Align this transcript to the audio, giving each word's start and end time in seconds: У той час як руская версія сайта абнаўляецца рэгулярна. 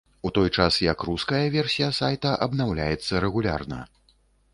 У 0.27 0.29
той 0.35 0.49
час 0.61 0.77
як 0.83 1.03
руская 1.09 1.41
версія 1.55 1.89
сайта 1.97 2.31
абнаўляецца 2.45 3.21
рэгулярна. 3.27 3.79